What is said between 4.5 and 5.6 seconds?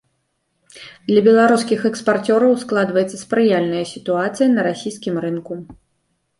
на расійскім рынку.